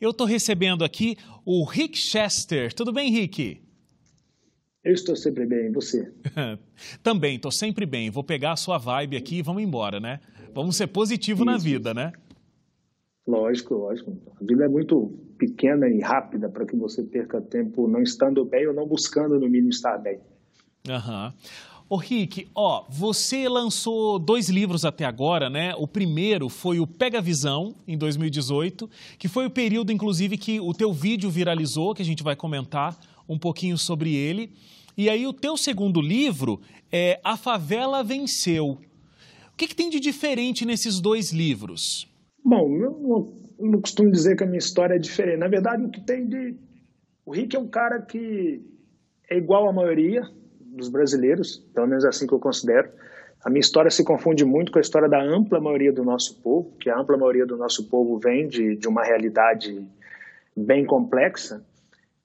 [0.00, 2.72] eu estou recebendo aqui o Rick Chester.
[2.72, 3.60] Tudo bem, Rick?
[4.84, 6.12] Eu estou sempre bem, você?
[7.02, 8.08] Também, estou sempre bem.
[8.08, 10.20] Vou pegar a sua vibe aqui e vamos embora, né?
[10.54, 11.44] Vamos ser positivo Isso.
[11.44, 12.12] na vida, né?
[13.26, 14.16] Lógico, lógico.
[14.40, 18.68] A vida é muito pequena e rápida para que você perca tempo não estando bem
[18.68, 20.20] ou não buscando, no mínimo, estar bem.
[20.88, 21.26] Aham.
[21.26, 21.75] Uhum.
[21.88, 25.72] Ô Rick, ó, você lançou dois livros até agora, né?
[25.78, 30.74] O primeiro foi o Pega Visão, em 2018, que foi o período, inclusive, que o
[30.74, 34.50] teu vídeo viralizou, que a gente vai comentar um pouquinho sobre ele.
[34.98, 38.78] E aí o teu segundo livro é A Favela Venceu.
[39.52, 42.08] O que, que tem de diferente nesses dois livros?
[42.44, 45.38] Bom, eu não, costumo dizer que a minha história é diferente.
[45.38, 46.56] Na verdade, o que tem de...
[47.24, 48.60] O Rick é um cara que
[49.30, 50.22] é igual à maioria,
[50.76, 52.88] dos brasileiros, pelo menos é assim que eu considero.
[53.44, 56.72] A minha história se confunde muito com a história da ampla maioria do nosso povo,
[56.78, 59.86] que a ampla maioria do nosso povo vem de, de uma realidade
[60.56, 61.64] bem complexa.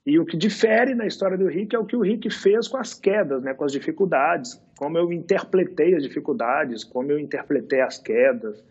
[0.05, 2.77] E o que difere na história do Rick é o que o Rick fez com
[2.77, 7.99] as quedas, né, com as dificuldades, como eu interpretei as dificuldades, como eu interpretei as
[7.99, 8.63] quedas,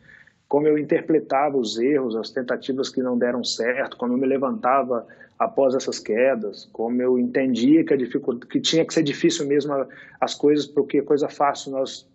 [0.48, 5.06] como eu interpretava os erros, as tentativas que não deram certo, como eu me levantava
[5.40, 9.72] após essas quedas, como eu entendia que, a que tinha que ser difícil mesmo
[10.20, 12.08] as coisas, porque coisa fácil nós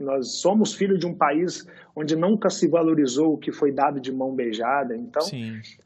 [0.00, 4.10] nós somos filhos de um país onde nunca se valorizou o que foi dado de
[4.10, 4.96] mão beijada.
[4.96, 5.22] Então,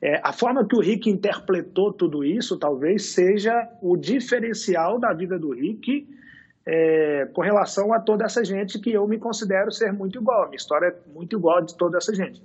[0.01, 5.39] é, a forma que o Rick interpretou tudo isso talvez seja o diferencial da vida
[5.39, 6.09] do Rick
[6.64, 10.45] é, com relação a toda essa gente que eu me considero ser muito igual.
[10.45, 12.41] A minha história é muito igual de toda essa gente.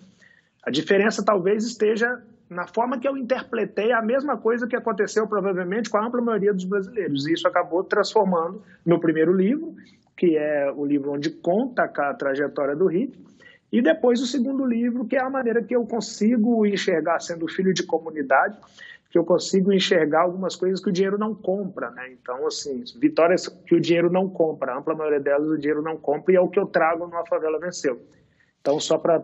[0.64, 5.90] A diferença talvez esteja na forma que eu interpretei a mesma coisa que aconteceu provavelmente
[5.90, 7.26] com a ampla maioria dos brasileiros.
[7.26, 9.74] E isso acabou transformando no primeiro livro,
[10.18, 13.18] que é o livro onde conta a trajetória do Rick,
[13.72, 17.74] e depois o segundo livro, que é a maneira que eu consigo enxergar, sendo filho
[17.74, 18.58] de comunidade,
[19.10, 22.12] que eu consigo enxergar algumas coisas que o dinheiro não compra, né?
[22.12, 25.96] Então, assim, vitórias que o dinheiro não compra, a ampla maioria delas o dinheiro não
[25.96, 28.02] compra, e é o que eu trago no A Favela Venceu.
[28.60, 29.20] Então, só para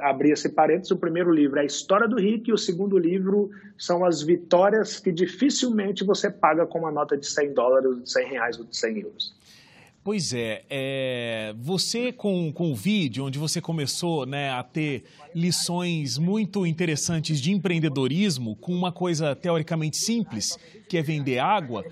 [0.00, 3.50] abrir esse parênteses, o primeiro livro é a história do Rick e o segundo livro
[3.76, 8.28] são as vitórias que dificilmente você paga com uma nota de 100 dólares, de 100
[8.28, 9.40] reais ou de 100 euros.
[10.02, 15.04] Pois é, é, você com, com o vídeo, onde você começou né, a ter
[15.34, 20.56] lições muito interessantes de empreendedorismo, com uma coisa teoricamente simples,
[20.88, 21.84] que é vender água.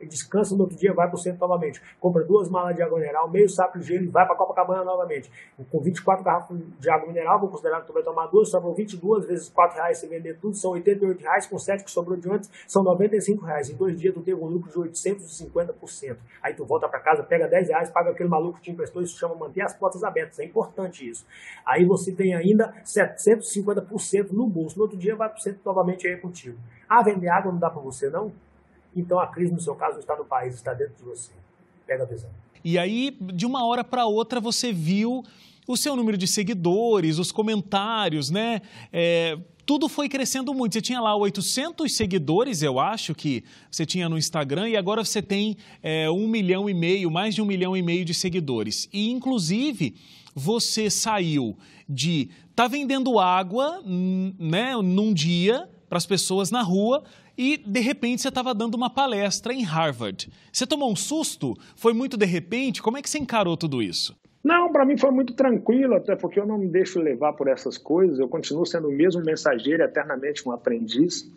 [0.00, 1.80] Descansa no outro dia, vai para o centro novamente.
[1.98, 5.30] Compra duas malas de água mineral, meio saco de gelo e vai para Copacabana novamente.
[5.70, 9.26] Com 24 garrafas de água mineral, vou considerar que tu vai tomar duas, sobram 22
[9.26, 12.50] vezes 4 reais se vender tudo, são 88 reais, com 7 que sobrou de antes,
[12.66, 13.70] são 95 reais.
[13.70, 16.16] Em dois dias tu teve um lucro de 850%.
[16.42, 19.18] Aí tu volta para casa, pega 10 reais, paga aquele maluco que te emprestou, isso
[19.18, 21.24] chama manter as portas abertas, é importante isso.
[21.64, 26.06] Aí você tem ainda 750% no bolso, no outro dia vai para o centro novamente
[26.06, 26.58] aí contigo.
[26.88, 28.32] Ah, vender água não dá para você não?
[28.94, 31.30] Então a crise, no seu caso, está no país, está dentro de você.
[31.86, 32.30] Pega a visão.
[32.64, 35.24] E aí, de uma hora para outra, você viu
[35.66, 38.60] o seu número de seguidores, os comentários, né?
[38.92, 40.72] É, tudo foi crescendo muito.
[40.72, 45.22] Você tinha lá 800 seguidores, eu acho que você tinha no Instagram, e agora você
[45.22, 48.88] tem é, um milhão e meio, mais de um milhão e meio de seguidores.
[48.92, 49.94] E, inclusive,
[50.34, 51.56] você saiu
[51.88, 53.82] de tá vendendo água
[54.38, 57.02] né, num dia para as pessoas na rua
[57.36, 60.30] e de repente você estava dando uma palestra em Harvard.
[60.52, 61.54] Você tomou um susto?
[61.74, 62.82] Foi muito de repente?
[62.82, 64.14] Como é que você encarou tudo isso?
[64.42, 67.76] Não, para mim foi muito tranquilo, até porque eu não me deixo levar por essas
[67.76, 68.18] coisas.
[68.18, 71.30] Eu continuo sendo o mesmo mensageiro, eternamente um aprendiz.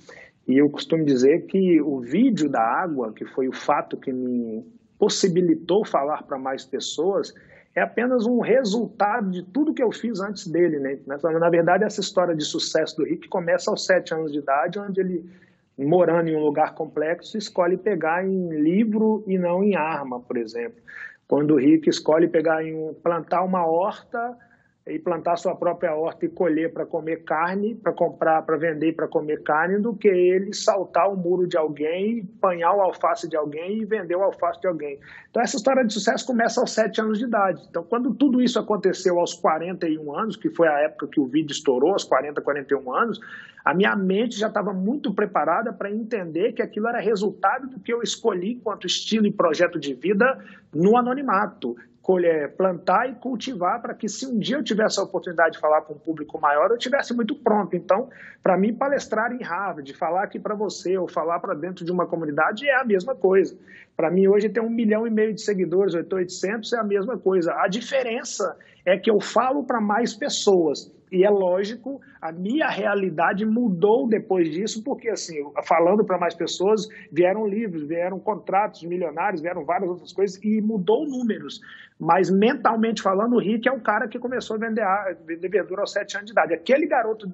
[0.48, 4.66] E eu costumo dizer que o vídeo da água, que foi o fato que me
[4.98, 7.34] possibilitou falar para mais pessoas,
[7.76, 10.80] é apenas um resultado de tudo que eu fiz antes dele.
[10.80, 11.00] Né?
[11.06, 15.00] Na verdade, essa história de sucesso do Rick começa aos sete anos de idade, onde
[15.00, 15.30] ele,
[15.78, 20.80] morando em um lugar complexo, escolhe pegar em livro e não em arma, por exemplo.
[21.28, 24.38] Quando o Rick escolhe pegar em plantar uma horta
[24.86, 29.08] e plantar sua própria horta e colher para comer carne, para comprar, para vender para
[29.08, 33.82] comer carne, do que ele saltar o muro de alguém, apanhar o alface de alguém
[33.82, 35.00] e vender o alface de alguém.
[35.30, 37.66] Então, essa história de sucesso começa aos 7 anos de idade.
[37.70, 41.54] Então, quando tudo isso aconteceu aos 41 anos, que foi a época que o vídeo
[41.54, 43.22] estourou, aos 40, 41 anos,
[43.64, 47.94] a minha mente já estava muito preparada para entender que aquilo era resultado do que
[47.94, 50.38] eu escolhi quanto estilo e projeto de vida
[50.74, 55.54] no anonimato colher, plantar e cultivar para que se um dia eu tivesse a oportunidade
[55.54, 57.78] de falar com um público maior, eu tivesse muito pronto.
[57.78, 58.10] Então,
[58.44, 62.06] para mim, palestrar em Harvard, falar aqui para você ou falar para dentro de uma
[62.06, 63.58] comunidade é a mesma coisa.
[63.96, 67.54] Para mim, hoje ter um milhão e meio de seguidores, 800 é a mesma coisa.
[67.54, 73.46] A diferença é que eu falo para mais pessoas E é lógico, a minha realidade
[73.46, 79.64] mudou depois disso, porque, assim, falando para mais pessoas, vieram livros, vieram contratos milionários, vieram
[79.64, 81.62] várias outras coisas, e mudou números.
[82.00, 84.84] Mas, mentalmente falando, o Rick é o cara que começou a vender,
[85.24, 86.56] vender verdura aos sete anos de idade.
[86.56, 87.32] Aquele garoto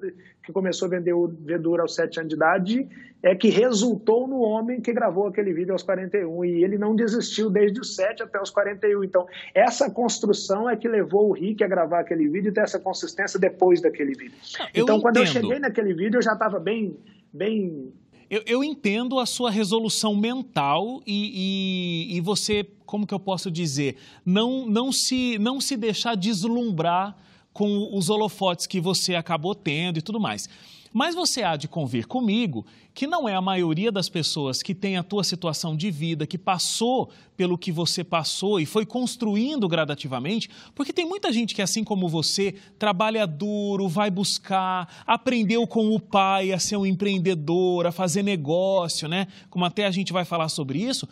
[0.50, 2.88] que começou a vender verdura aos sete anos de idade
[3.22, 6.44] é que resultou no homem que gravou aquele vídeo aos 41.
[6.44, 9.04] E ele não desistiu desde os 7 até os 41.
[9.04, 12.78] Então, essa construção é que levou o Rick a gravar aquele vídeo e ter essa
[12.78, 14.38] consistência depois daquele vídeo.
[14.74, 16.96] Então, quando eu cheguei naquele vídeo, eu já estava bem,
[17.32, 17.92] bem
[18.30, 23.50] eu, eu, entendo a sua resolução mental e, e, e, você, como que eu posso
[23.50, 27.16] dizer, não, não, se, não se deixar deslumbrar
[27.52, 30.48] com os holofotes que você acabou tendo e tudo mais.
[30.92, 34.96] Mas você há de convir comigo que não é a maioria das pessoas que tem
[34.96, 40.50] a tua situação de vida, que passou pelo que você passou e foi construindo gradativamente,
[40.74, 46.00] porque tem muita gente que, assim como você, trabalha duro, vai buscar, aprendeu com o
[46.00, 49.28] pai a ser um empreendedor, a fazer negócio, né?
[49.48, 51.08] Como até a gente vai falar sobre isso,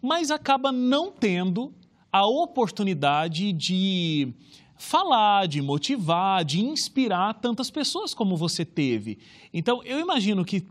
[0.00, 1.72] mas acaba não tendo
[2.10, 4.32] a oportunidade de
[4.78, 9.18] falar, de motivar, de inspirar tantas pessoas como você teve.
[9.52, 10.64] Então, eu imagino que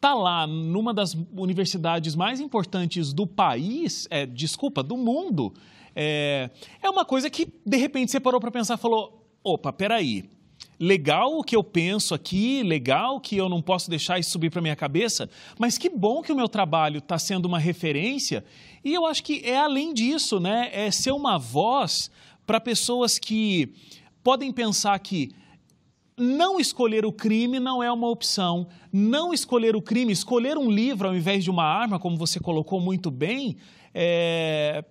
[0.00, 5.52] tá lá numa das universidades mais importantes do país, é, desculpa, do mundo,
[5.94, 6.48] é,
[6.80, 10.24] é uma coisa que de repente você parou para pensar e falou: opa, peraí.
[10.80, 14.62] Legal o que eu penso aqui, legal que eu não posso deixar isso subir para
[14.62, 15.28] minha cabeça,
[15.58, 18.44] mas que bom que o meu trabalho está sendo uma referência.
[18.84, 20.70] E eu acho que é além disso, né?
[20.72, 22.10] É ser uma voz
[22.48, 23.74] para pessoas que
[24.24, 25.32] podem pensar que
[26.16, 28.68] não escolher o crime não é uma opção.
[28.90, 32.80] Não escolher o crime, escolher um livro ao invés de uma arma, como você colocou
[32.80, 33.58] muito bem,
[33.92, 34.82] é,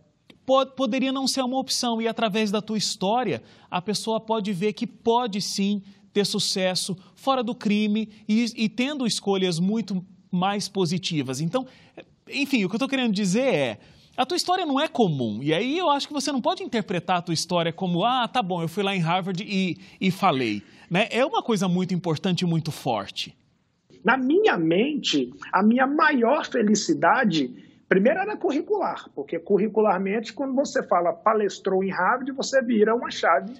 [0.45, 2.00] pode, poderia não ser uma opção.
[2.00, 5.81] E através da tua história, a pessoa pode ver que pode sim
[6.13, 11.42] ter sucesso fora do crime e, e tendo escolhas muito mais positivas.
[11.42, 11.65] Então,
[12.30, 13.80] enfim, o que eu estou querendo dizer é
[14.18, 15.40] a tua história não é comum.
[15.44, 18.42] E aí eu acho que você não pode interpretar a tua história como, ah, tá
[18.42, 20.64] bom, eu fui lá em Harvard e, e falei.
[20.90, 21.08] Né?
[21.12, 23.38] É uma coisa muito importante e muito forte.
[24.04, 27.52] Na minha mente, a minha maior felicidade,
[27.88, 33.54] primeiro era curricular, porque curricularmente, quando você fala palestrou em Harvard, você vira uma chave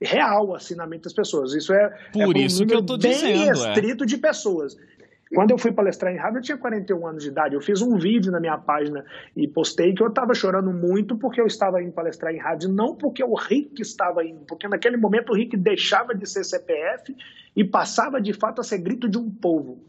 [0.00, 1.54] real assim na mente das pessoas.
[1.54, 3.22] Isso é, Por é isso que eu estou dizendo.
[3.22, 4.06] Bem restrito é.
[4.06, 4.76] de pessoas.
[5.34, 7.54] Quando eu fui palestrar em Harvard, eu tinha 41 anos de idade.
[7.54, 11.40] Eu fiz um vídeo na minha página e postei que eu estava chorando muito porque
[11.40, 15.32] eu estava indo palestrar em Harvard, não porque o Rick estava indo, porque naquele momento
[15.32, 17.14] o Rick deixava de ser CPF
[17.56, 19.82] e passava de fato a ser grito de um povo.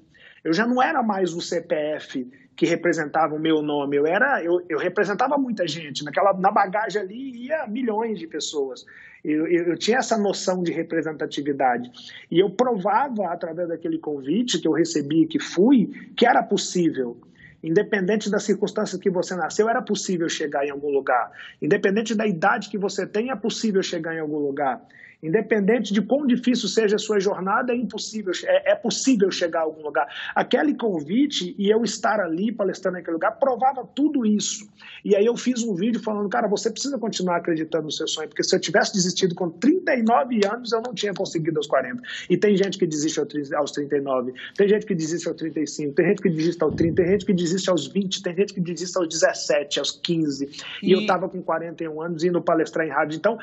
[0.48, 4.66] Eu já não era mais o CPF que representava o meu nome, eu era eu,
[4.70, 6.06] eu representava muita gente.
[6.06, 8.86] Naquela na bagagem ali ia milhões de pessoas.
[9.22, 11.92] Eu, eu, eu, tinha essa noção de representatividade.
[12.32, 17.20] E eu provava, através daquele convite que eu recebi, que fui, que era possível.
[17.62, 21.30] Independente das circunstâncias que você nasceu, era possível chegar em algum lugar.
[21.62, 24.82] Independente da idade que você tem, é possível chegar em algum lugar.
[25.22, 29.64] Independente de quão difícil seja a sua jornada, é impossível, é, é, possível chegar a
[29.64, 30.08] algum lugar.
[30.36, 34.70] Aquele convite e eu estar ali palestrando naquele lugar provava tudo isso.
[35.04, 38.28] E aí eu fiz um vídeo falando, cara, você precisa continuar acreditando no seu sonho,
[38.28, 42.00] porque se eu tivesse desistido com 39 anos, eu não tinha conseguido aos 40.
[42.30, 43.20] E tem gente que desiste
[43.56, 47.08] aos 39, tem gente que desiste aos 35, tem gente que desiste aos 30, tem
[47.08, 50.46] gente que desiste aos 20, tem gente que desiste aos 17, aos 15.
[50.84, 53.18] E, e eu estava com 41 anos indo palestrar em rádio.
[53.18, 53.40] Então,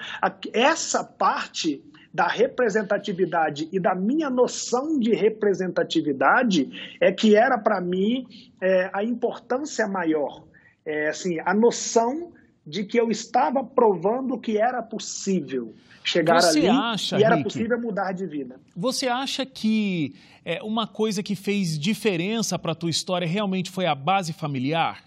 [0.52, 1.73] essa parte parte
[2.14, 8.24] da representatividade e da minha noção de representatividade é que era para mim
[8.60, 10.44] é, a importância maior,
[10.86, 12.32] é, assim, a noção
[12.64, 17.48] de que eu estava provando que era possível chegar Você ali acha, e era Rick,
[17.48, 18.60] possível mudar de vida.
[18.76, 23.86] Você acha que é, uma coisa que fez diferença para a tua história realmente foi
[23.86, 25.02] a base familiar?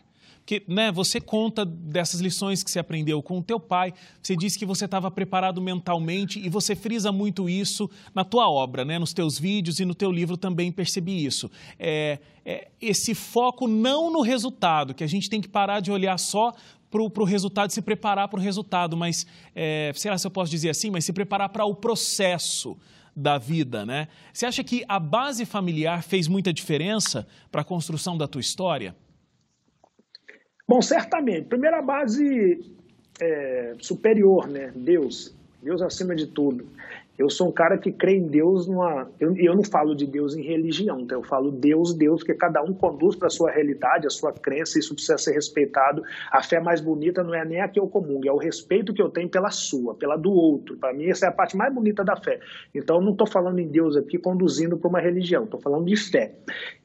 [0.48, 4.58] Que né, você conta dessas lições que você aprendeu com o teu pai, você disse
[4.58, 9.12] que você estava preparado mentalmente e você frisa muito isso na tua obra, né, nos
[9.12, 11.52] teus vídeos e no teu livro também percebi isso.
[11.78, 16.18] É, é, esse foco não no resultado, que a gente tem que parar de olhar
[16.18, 16.54] só
[16.90, 20.50] para o resultado, se preparar para o resultado, mas, é, sei lá se eu posso
[20.50, 22.78] dizer assim, mas se preparar para o processo
[23.14, 24.08] da vida, né?
[24.32, 28.96] Você acha que a base familiar fez muita diferença para a construção da tua história?
[30.68, 31.48] Bom, certamente.
[31.48, 32.60] Primeira base
[33.20, 34.72] é, superior, né?
[34.76, 35.34] Deus.
[35.62, 36.68] Deus acima de tudo.
[37.18, 39.10] Eu sou um cara que crê em Deus numa.
[39.20, 42.62] Eu, eu não falo de Deus em religião, então eu falo Deus, Deus, porque cada
[42.62, 46.04] um conduz para a sua realidade, a sua crença, isso precisa ser respeitado.
[46.32, 49.02] A fé mais bonita não é nem a que eu comungo, é o respeito que
[49.02, 50.78] eu tenho pela sua, pela do outro.
[50.78, 52.40] Para mim, essa é a parte mais bonita da fé.
[52.74, 55.96] Então, eu não estou falando em Deus aqui conduzindo para uma religião, estou falando de
[55.96, 56.36] fé.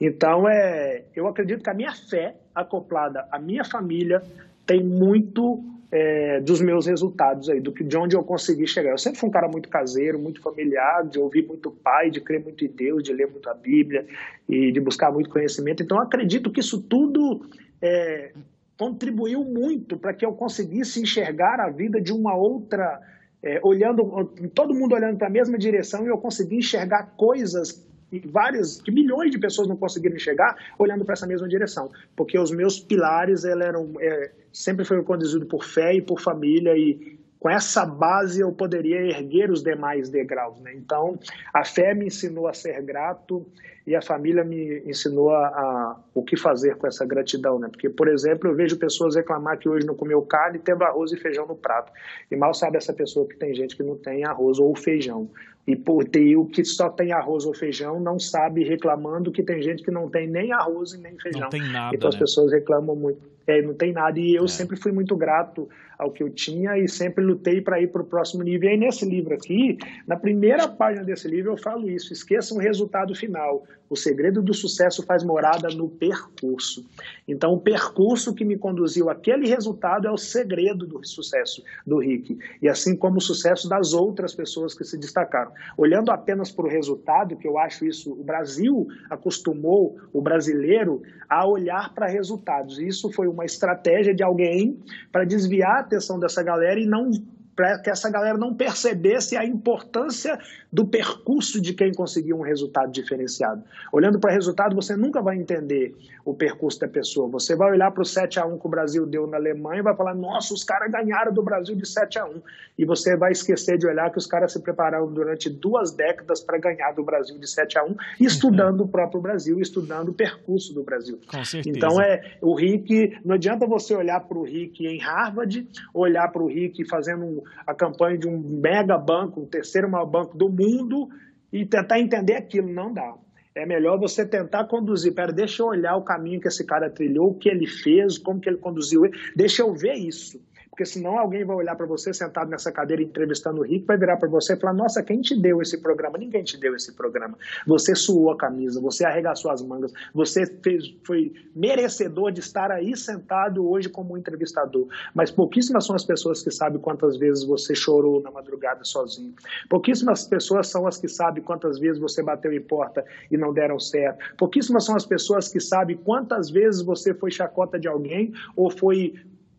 [0.01, 4.23] Então, é, eu acredito que a minha fé, acoplada à minha família,
[4.67, 5.63] tem muito
[5.93, 8.93] é, dos meus resultados aí, do que, de onde eu consegui chegar.
[8.93, 12.43] Eu sempre fui um cara muito caseiro, muito familiar, de ouvir muito pai, de crer
[12.43, 14.07] muito em Deus, de ler muito a Bíblia
[14.49, 15.83] e de buscar muito conhecimento.
[15.83, 17.47] Então, acredito que isso tudo
[17.83, 18.33] é,
[18.79, 22.99] contribuiu muito para que eu conseguisse enxergar a vida de uma outra,
[23.43, 27.87] é, olhando, todo mundo olhando para a mesma direção e eu consegui enxergar coisas
[28.21, 32.51] várias, que milhões de pessoas não conseguiram enxergar olhando para essa mesma direção, porque os
[32.51, 37.85] meus pilares eram é, sempre foram conduzidos por fé e por família e com essa
[37.85, 40.73] base eu poderia erguer os demais degraus, né?
[40.75, 41.19] Então
[41.53, 43.45] a fé me ensinou a ser grato
[43.85, 47.69] e a família me ensinou a, a, o que fazer com essa gratidão, né?
[47.69, 51.17] Porque, por exemplo, eu vejo pessoas reclamar que hoje não comeu carne tendo arroz e
[51.17, 51.93] feijão no prato.
[52.31, 55.29] E mal sabe essa pessoa que tem gente que não tem arroz ou feijão.
[55.67, 59.63] E, por, ter o que só tem arroz ou feijão não sabe reclamando que tem
[59.63, 61.43] gente que não tem nem arroz e nem feijão.
[61.43, 62.15] Não tem nada, Então né?
[62.15, 63.21] as pessoas reclamam muito.
[63.47, 64.19] É, não tem nada.
[64.19, 64.49] E eu é.
[64.49, 68.05] sempre fui muito grato ao que eu tinha e sempre lutei para ir para o
[68.05, 68.69] próximo nível.
[68.69, 72.59] E aí, nesse livro aqui, na primeira página desse livro, eu falo isso: esqueça o
[72.59, 73.65] resultado final.
[73.93, 76.83] O segredo do sucesso faz morada no percurso.
[77.29, 82.39] Então, o percurso que me conduziu àquele resultado é o segredo do sucesso do Rick.
[82.63, 85.53] E assim como o sucesso das outras pessoas que se destacaram.
[85.77, 91.47] Olhando apenas para o resultado, que eu acho isso, o Brasil acostumou o brasileiro a
[91.47, 92.79] olhar para resultados.
[92.79, 94.81] Isso foi uma estratégia de alguém
[95.13, 97.11] para desviar a atenção dessa galera e não
[97.55, 100.39] para que essa galera não percebesse a importância
[100.73, 103.63] do percurso de quem conseguiu um resultado diferenciado.
[103.93, 105.95] Olhando para o resultado, você nunca vai entender
[106.25, 107.29] o percurso da pessoa.
[107.29, 109.83] Você vai olhar para o 7 a 1 que o Brasil deu na Alemanha e
[109.83, 112.43] vai falar: "Nossa, os caras ganharam do Brasil de 7 a 1".
[112.79, 116.59] E você vai esquecer de olhar que os caras se prepararam durante duas décadas para
[116.59, 118.87] ganhar do Brasil de 7 a 1, estudando uhum.
[118.87, 121.19] o próprio Brasil, estudando o percurso do Brasil.
[121.27, 121.77] Com certeza.
[121.77, 126.43] Então é o Rick, não adianta você olhar para o Rick em Harvard, olhar para
[126.43, 131.09] o Rick fazendo a campanha de um mega banco, o terceiro maior banco do mundo,
[131.53, 132.73] e tentar entender aquilo.
[132.73, 133.15] Não dá.
[133.55, 135.15] É melhor você tentar conduzir.
[135.15, 138.41] Pera, deixa eu olhar o caminho que esse cara trilhou, o que ele fez, como
[138.41, 139.03] que ele conduziu.
[139.37, 140.41] Deixa eu ver isso
[140.73, 144.17] porque senão alguém vai olhar para você sentado nessa cadeira entrevistando o Rick, vai virar
[144.17, 146.17] para você e falar: Nossa, quem te deu esse programa?
[146.17, 147.37] Ninguém te deu esse programa.
[147.67, 152.97] Você suou a camisa, você arregaçou as mangas, você fez, foi merecedor de estar aí
[152.97, 154.89] sentado hoje como entrevistador.
[155.15, 159.35] Mas pouquíssimas são as pessoas que sabem quantas vezes você chorou na madrugada sozinho.
[159.69, 163.79] Pouquíssimas pessoas são as que sabem quantas vezes você bateu em porta e não deram
[163.79, 164.25] certo.
[164.39, 169.13] Pouquíssimas são as pessoas que sabem quantas vezes você foi chacota de alguém ou foi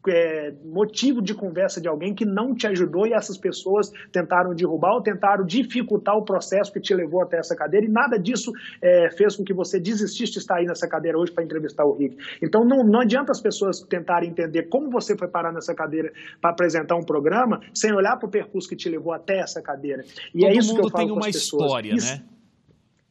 [0.08, 4.96] é, motivo de conversa de alguém que não te ajudou e essas pessoas tentaram derrubar
[4.96, 9.10] ou tentaram dificultar o processo que te levou até essa cadeira e nada disso é,
[9.12, 12.18] fez com que você desistisse de estar aí nessa cadeira hoje para entrevistar o Rick.
[12.42, 16.52] Então não, não adianta as pessoas tentarem entender como você foi parar nessa cadeira para
[16.52, 20.04] apresentar um programa sem olhar para o percurso que te levou até essa cadeira.
[20.34, 22.24] E Todo é isso que eu falo tem uma história, isso, né?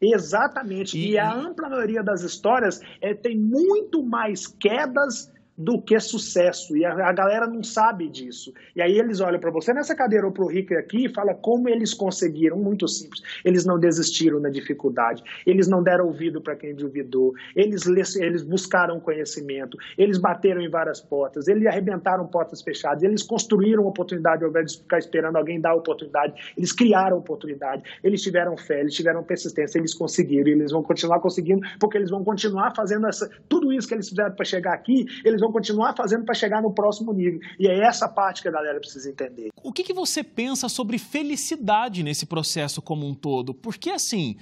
[0.01, 0.99] Exatamente.
[0.99, 6.77] E, e, a ampla maioria das histórias é, tem muito mais quedas do que sucesso.
[6.77, 8.53] E a, a, galera não sabe disso.
[8.75, 11.35] E aí eles olham para você nessa cadeira ou para o Rick aqui e fala
[11.35, 12.57] como eles conseguiram.
[12.57, 13.23] Muito simples.
[13.45, 15.23] Eles não desistiram na dificuldade.
[15.47, 17.33] Eles não deram ouvido para quem duvidou.
[17.55, 19.77] Eles, eles buscaram conhecimento.
[19.97, 21.47] Eles bateram em várias portas.
[21.47, 23.03] Eles arrebentaram portas fechadas.
[23.03, 26.35] Eles construíram oportunidade ao invés de ficar esperando alguém dar oportunidade.
[26.57, 27.83] Eles criaram oportunidade.
[28.03, 28.81] Eles tiveram fé.
[28.81, 29.79] Eles tiveram persistência.
[29.79, 30.49] Eles conseguiram.
[30.49, 34.09] E eles vão continuar conseguindo porque eles vão continuar fazendo essa, tudo isso que eles
[34.09, 35.07] fizeram para chegar aqui.
[35.25, 37.41] Eles vão continuar fazendo para chegar no próximo nível.
[37.59, 39.51] E é essa parte que a galera precisa entender.
[39.63, 43.55] O que, que você pensa sobre felicidade nesse processo como um todo?
[43.55, 44.37] Porque, assim,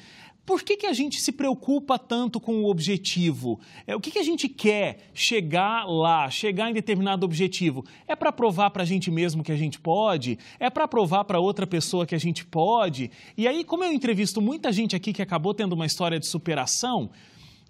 [0.51, 3.61] por que, que a gente se preocupa tanto com o objetivo?
[3.87, 7.85] É, o que, que a gente quer chegar lá, chegar em determinado objetivo?
[8.09, 10.39] É para provar para a gente mesmo que a gente pode?
[10.59, 13.11] É para provar para outra pessoa que a gente pode?
[13.37, 17.11] E aí, como eu entrevisto muita gente aqui que acabou tendo uma história de superação,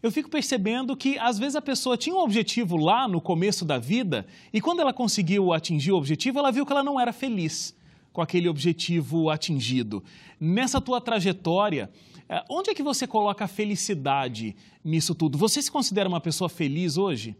[0.03, 3.79] eu fico percebendo que às vezes a pessoa tinha um objetivo lá no começo da
[3.79, 7.77] vida e quando ela conseguiu atingir o objetivo, ela viu que ela não era feliz
[8.13, 10.03] com aquele objetivo atingido.
[10.39, 11.91] Nessa tua trajetória,
[12.29, 15.39] eh, onde é que você coloca a felicidade nisso tudo?
[15.39, 17.37] Você se considera uma pessoa feliz hoje?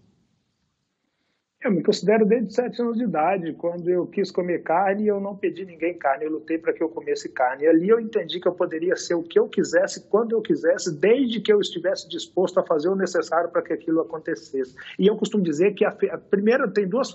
[1.63, 3.53] Eu me considero desde sete anos de idade.
[3.53, 6.89] Quando eu quis comer carne, eu não pedi ninguém carne, eu lutei para que eu
[6.89, 7.65] comesse carne.
[7.65, 10.91] E ali eu entendi que eu poderia ser o que eu quisesse, quando eu quisesse,
[10.91, 14.75] desde que eu estivesse disposto a fazer o necessário para que aquilo acontecesse.
[14.99, 17.13] E eu costumo dizer que a, a primeira tem duas,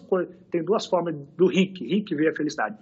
[0.52, 2.78] tem duas formas do rico, rico ver a felicidade.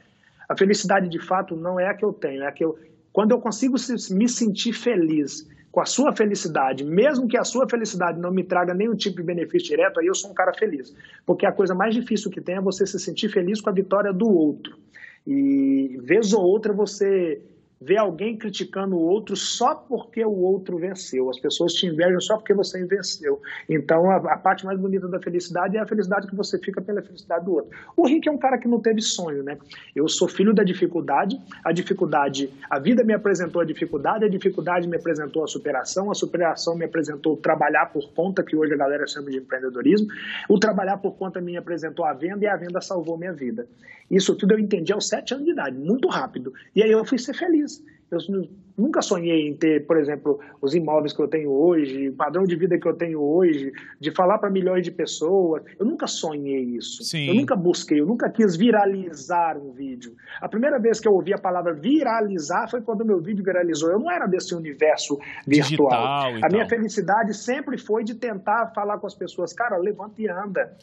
[0.50, 2.77] A felicidade de fato não é a que eu tenho, é a que eu.
[3.13, 3.77] Quando eu consigo
[4.12, 8.75] me sentir feliz com a sua felicidade, mesmo que a sua felicidade não me traga
[8.75, 10.96] nenhum tipo de benefício direto, aí eu sou um cara feliz.
[11.25, 14.13] Porque a coisa mais difícil que tem é você se sentir feliz com a vitória
[14.13, 14.77] do outro.
[15.25, 17.42] E vez ou outra você
[17.86, 21.30] ver alguém criticando o outro só porque o outro venceu.
[21.30, 23.42] As pessoas te invejam só porque você venceu.
[23.70, 27.02] Então, a, a, parte mais bonita da felicidade é a felicidade que você fica pela
[27.02, 27.72] felicidade do outro.
[27.96, 29.58] O Rick é um cara que não teve sonho, né?
[29.96, 34.88] Eu sou filho da dificuldade, a dificuldade, a vida me apresentou a dificuldade, a dificuldade
[34.88, 39.06] me apresentou a superação, a superação me apresentou trabalhar por conta, que hoje a galera
[39.08, 40.08] chama de empreendedorismo,
[40.50, 43.68] o trabalhar por conta me apresentou a venda e a venda salvou minha vida.
[44.10, 46.54] Isso tudo eu entendi aos sete anos de idade, muito rápido.
[46.75, 47.73] E aí eu fui ser feliz.
[48.13, 52.43] Eu nunca sonhei em ter, por exemplo, os imóveis que eu tenho hoje, o padrão
[52.43, 55.63] de vida que eu tenho hoje, de falar para milhões de pessoas.
[55.79, 57.03] Eu nunca sonhei isso.
[57.03, 57.27] Sim.
[57.27, 60.13] Eu nunca busquei, eu nunca quis viralizar um vídeo.
[60.41, 63.91] A primeira vez que eu ouvi a palavra viralizar foi quando o meu vídeo viralizou.
[63.91, 66.32] Eu não era desse universo virtual.
[66.32, 70.27] Digital, a minha felicidade sempre foi de tentar falar com as pessoas, cara, levanta e
[70.27, 70.75] anda.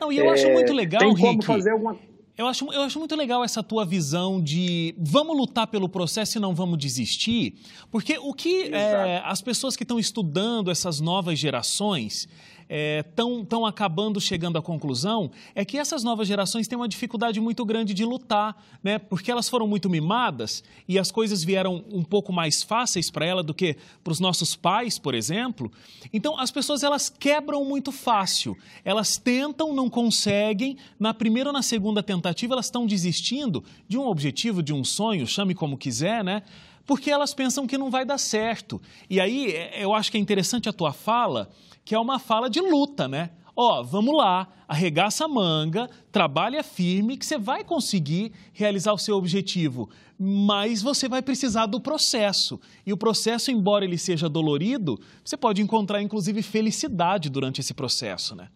[0.00, 1.46] Não, e eu é, acho muito legal, tem como Rick.
[1.46, 1.96] fazer alguma
[2.36, 6.40] eu acho, eu acho muito legal essa tua visão de vamos lutar pelo processo e
[6.40, 7.54] não vamos desistir,
[7.90, 12.28] porque o que é, as pessoas que estão estudando essas novas gerações,
[12.68, 17.64] estão é, acabando chegando à conclusão é que essas novas gerações têm uma dificuldade muito
[17.64, 18.98] grande de lutar, né?
[18.98, 23.42] porque elas foram muito mimadas e as coisas vieram um pouco mais fáceis para ela
[23.42, 25.70] do que para os nossos pais, por exemplo.
[26.12, 31.62] Então, as pessoas elas quebram muito fácil, elas tentam, não conseguem, na primeira ou na
[31.62, 36.42] segunda tentativa elas estão desistindo de um objetivo, de um sonho, chame como quiser, né?
[36.86, 38.80] Porque elas pensam que não vai dar certo.
[39.10, 41.50] E aí, é, eu acho que é interessante a tua fala,
[41.84, 43.30] que é uma fala de luta, né?
[43.58, 49.16] Ó, vamos lá, arregaça a manga, trabalha firme, que você vai conseguir realizar o seu
[49.16, 49.88] objetivo.
[50.18, 52.60] Mas você vai precisar do processo.
[52.84, 58.36] E o processo, embora ele seja dolorido, você pode encontrar, inclusive, felicidade durante esse processo,
[58.36, 58.48] né?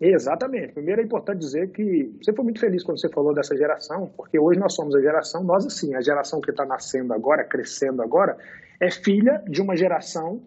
[0.00, 0.72] Exatamente.
[0.72, 4.38] Primeiro é importante dizer que você foi muito feliz quando você falou dessa geração, porque
[4.38, 8.36] hoje nós somos a geração, nós assim, a geração que está nascendo agora, crescendo agora,
[8.80, 10.42] é filha de uma geração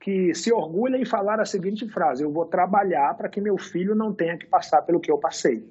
[0.00, 3.94] que se orgulha em falar a seguinte frase: Eu vou trabalhar para que meu filho
[3.94, 5.64] não tenha que passar pelo que eu passei.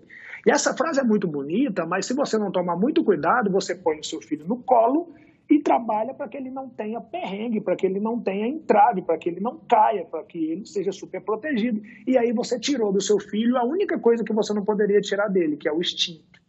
[0.46, 4.00] E essa frase é muito bonita, mas se você não tomar muito cuidado, você põe
[4.00, 5.14] o seu filho no colo
[5.50, 9.18] e trabalha para que ele não tenha perrengue, para que ele não tenha entrave, para
[9.18, 11.82] que ele não caia, para que ele seja super protegido.
[12.06, 15.28] E aí você tirou do seu filho a única coisa que você não poderia tirar
[15.28, 16.40] dele, que é o instinto.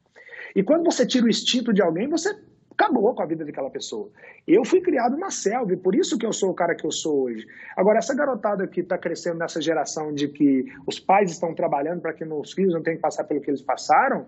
[0.55, 2.37] E quando você tira o instinto de alguém, você
[2.71, 4.11] acabou com a vida daquela pessoa.
[4.47, 6.91] Eu fui criado na selva, e por isso que eu sou o cara que eu
[6.91, 7.47] sou hoje.
[7.77, 12.13] Agora, essa garotada que está crescendo nessa geração de que os pais estão trabalhando para
[12.13, 14.27] que os filhos não tenham que passar pelo que eles passaram,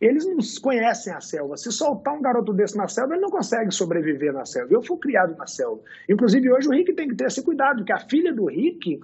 [0.00, 1.56] eles não conhecem a selva.
[1.56, 4.72] Se soltar um garoto desse na selva, ele não consegue sobreviver na selva.
[4.72, 5.82] Eu fui criado na selva.
[6.08, 8.98] Inclusive, hoje o Rick tem que ter esse cuidado, porque a filha do Rick,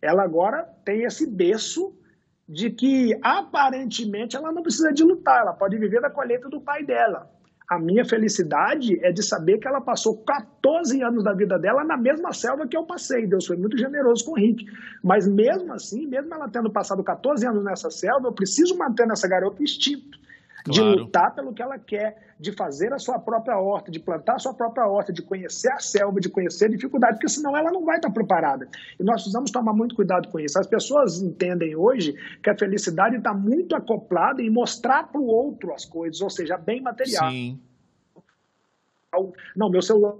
[0.00, 1.92] ela agora tem esse berço
[2.48, 6.84] de que aparentemente ela não precisa de lutar, ela pode viver da colheita do pai
[6.84, 7.28] dela.
[7.68, 11.96] A minha felicidade é de saber que ela passou 14 anos da vida dela na
[11.96, 13.26] mesma selva que eu passei.
[13.26, 14.64] Deus foi muito generoso com o Rick.
[15.02, 19.26] Mas mesmo assim, mesmo ela tendo passado 14 anos nessa selva, eu preciso manter nessa
[19.26, 19.64] garota o
[20.70, 24.34] instinto de lutar pelo que ela quer, de fazer a sua própria horta, de plantar
[24.34, 27.70] a sua própria horta, de conhecer a selva, de conhecer a dificuldade, porque senão ela
[27.70, 28.68] não vai estar preparada.
[28.98, 30.58] E nós precisamos tomar muito cuidado com isso.
[30.58, 35.72] As pessoas entendem hoje que a felicidade está muito acoplada em mostrar para o outro
[35.72, 37.30] as coisas, ou seja, bem material.
[37.30, 37.60] Sim.
[39.56, 40.14] Não, meu celular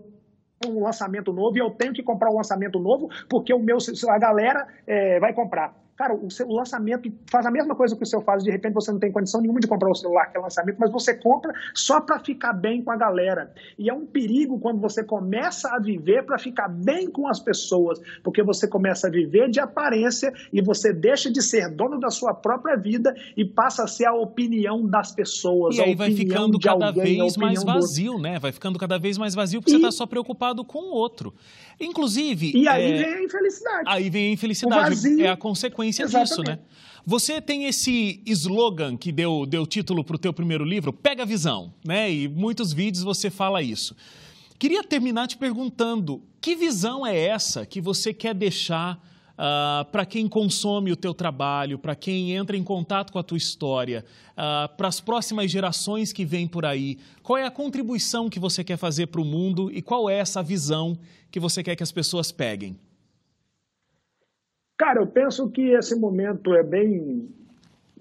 [0.66, 3.76] um lançamento novo e eu tenho que comprar um lançamento novo porque o meu
[4.08, 5.74] a galera é, vai comprar.
[5.96, 8.92] Cara, o seu lançamento faz a mesma coisa que o seu faz, de repente você
[8.92, 12.02] não tem condição nenhuma de comprar o celular que é lançamento, mas você compra só
[12.02, 13.50] para ficar bem com a galera.
[13.78, 17.98] E é um perigo quando você começa a viver para ficar bem com as pessoas,
[18.22, 22.34] porque você começa a viver de aparência e você deixa de ser dono da sua
[22.34, 25.76] própria vida e passa a ser a opinião das pessoas.
[25.76, 28.38] E aí vai ficando cada alguém, vez mais vazio, né?
[28.38, 29.74] Vai ficando cada vez mais vazio porque e...
[29.76, 31.32] você está só preocupado com o outro.
[31.80, 32.52] Inclusive.
[32.54, 33.02] E aí é...
[33.02, 33.84] vem a infelicidade.
[33.86, 35.22] Aí vem a infelicidade.
[35.22, 36.28] É a consequência Exatamente.
[36.28, 36.58] disso, né?
[37.04, 41.26] Você tem esse slogan que deu, deu título para o teu primeiro livro, Pega a
[41.26, 42.12] Visão, né?
[42.12, 43.94] E muitos vídeos você fala isso.
[44.58, 48.98] Queria terminar te perguntando, que visão é essa que você quer deixar
[49.36, 53.38] uh, para quem consome o teu trabalho, para quem entra em contato com a tua
[53.38, 56.98] história, uh, para as próximas gerações que vêm por aí?
[57.22, 60.42] Qual é a contribuição que você quer fazer para o mundo e qual é essa
[60.42, 60.98] visão
[61.30, 62.76] que você quer que as pessoas peguem?
[64.78, 67.28] Cara, eu penso que esse momento é bem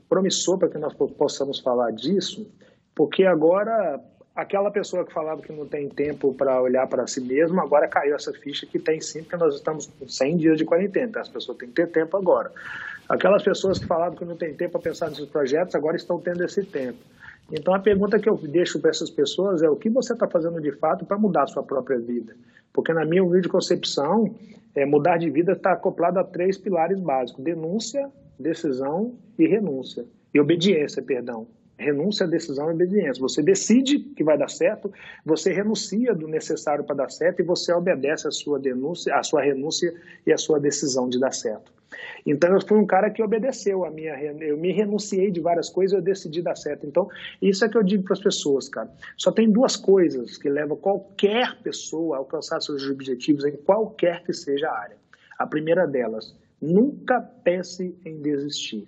[0.10, 2.46] promissor para que nós possamos falar disso,
[2.94, 4.00] porque agora
[4.36, 8.14] aquela pessoa que falava que não tem tempo para olhar para si mesmo, agora caiu
[8.14, 11.30] essa ficha que tem sim, porque nós estamos com 100 dias de quarentena, então as
[11.30, 12.52] pessoas têm que ter tempo agora.
[13.08, 16.44] Aquelas pessoas que falavam que não tem tempo para pensar nesses projetos, agora estão tendo
[16.44, 17.00] esse tempo.
[17.52, 20.60] Então a pergunta que eu deixo para essas pessoas é o que você está fazendo
[20.60, 22.36] de fato para mudar a sua própria vida?
[22.76, 24.36] Porque na minha humilde concepção,
[24.76, 30.06] é, mudar de vida está acoplado a três pilares básicos: denúncia, decisão e renúncia.
[30.34, 31.48] E obediência, perdão.
[31.80, 33.22] Renúncia, decisão e obediência.
[33.22, 34.92] Você decide que vai dar certo,
[35.26, 39.42] você renuncia do necessário para dar certo e você obedece a sua denúncia, a sua
[39.42, 39.94] renúncia
[40.28, 41.72] e a sua decisão de dar certo.
[42.26, 45.98] Então eu fui um cara que obedeceu a minha, eu me renunciei de várias coisas,
[45.98, 46.86] eu decidi dar certo.
[46.86, 47.08] Então
[47.42, 48.90] isso é que eu digo para as pessoas, cara.
[49.18, 54.34] Só tem duas coisas que levam qualquer pessoa a alcançar seus objetivos em qualquer que
[54.34, 54.98] seja a área.
[55.38, 58.88] A primeira delas, nunca pense em desistir.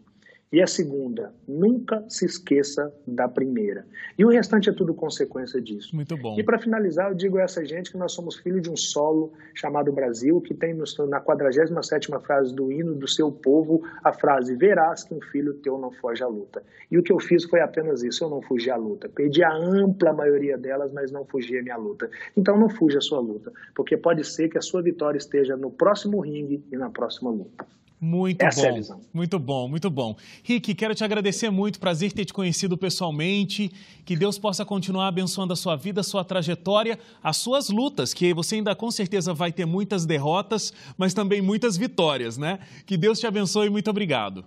[0.49, 3.85] E a segunda, nunca se esqueça da primeira.
[4.17, 5.93] E o restante é tudo consequência disso.
[5.93, 6.39] Muito bom.
[6.39, 9.33] E para finalizar, eu digo a essa gente que nós somos filhos de um solo
[9.53, 15.03] chamado Brasil, que tem na 47ª frase do hino do seu povo a frase: Verás
[15.03, 16.63] que um filho teu não foge à luta.
[16.89, 19.09] E o que eu fiz foi apenas isso, eu não fugi à luta.
[19.09, 22.09] Perdi a ampla maioria delas, mas não fugi à minha luta.
[22.37, 25.69] Então não fuja à sua luta, porque pode ser que a sua vitória esteja no
[25.69, 27.65] próximo ringue e na próxima luta.
[27.99, 28.67] Muito Essa bom.
[28.67, 29.01] É a visão.
[29.11, 30.15] Muito bom, muito bom.
[30.43, 33.71] Rick, quero te agradecer muito, prazer ter te conhecido pessoalmente.
[34.05, 38.33] Que Deus possa continuar abençoando a sua vida, a sua trajetória, as suas lutas, que
[38.33, 42.59] você ainda com certeza vai ter muitas derrotas, mas também muitas vitórias, né?
[42.85, 44.45] Que Deus te abençoe e muito obrigado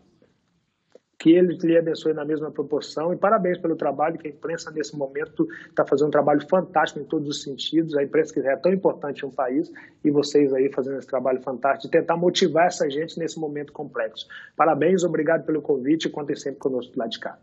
[1.20, 4.96] que ele lhe abençoe na mesma proporção e parabéns pelo trabalho que a imprensa nesse
[4.96, 8.72] momento está fazendo um trabalho fantástico em todos os sentidos, a imprensa que é tão
[8.72, 9.70] importante em um país
[10.02, 14.26] e vocês aí fazendo esse trabalho fantástico de tentar motivar essa gente nesse momento complexo.
[14.56, 17.38] Parabéns, obrigado pelo convite e contem sempre conosco lá de cá.